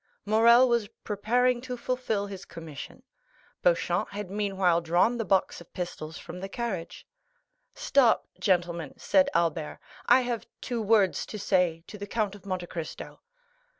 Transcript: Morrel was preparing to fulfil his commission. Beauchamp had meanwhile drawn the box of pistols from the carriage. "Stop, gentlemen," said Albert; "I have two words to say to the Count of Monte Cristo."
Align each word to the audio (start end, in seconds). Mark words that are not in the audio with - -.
Morrel 0.25 0.67
was 0.67 0.87
preparing 1.03 1.61
to 1.61 1.77
fulfil 1.77 2.25
his 2.25 2.43
commission. 2.43 3.03
Beauchamp 3.61 4.09
had 4.09 4.31
meanwhile 4.31 4.81
drawn 4.81 5.15
the 5.19 5.25
box 5.25 5.61
of 5.61 5.71
pistols 5.75 6.17
from 6.17 6.39
the 6.39 6.49
carriage. 6.49 7.05
"Stop, 7.75 8.27
gentlemen," 8.39 8.95
said 8.97 9.29
Albert; 9.35 9.79
"I 10.07 10.21
have 10.21 10.47
two 10.59 10.81
words 10.81 11.23
to 11.27 11.37
say 11.37 11.83
to 11.85 11.99
the 11.99 12.07
Count 12.07 12.33
of 12.33 12.47
Monte 12.47 12.65
Cristo." 12.65 13.21